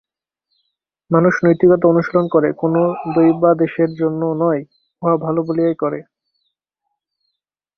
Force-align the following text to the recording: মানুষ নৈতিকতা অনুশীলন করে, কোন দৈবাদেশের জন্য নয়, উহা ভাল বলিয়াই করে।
মানুষ 1.11 1.33
নৈতিকতা 1.43 1.85
অনুশীলন 1.87 2.25
করে, 2.27 2.49
কোন 2.53 2.73
দৈবাদেশের 3.15 3.91
জন্য 3.95 4.21
নয়, 4.41 4.61
উহা 5.01 5.15
ভাল 5.17 5.35
বলিয়াই 5.47 5.75
করে। 5.75 5.99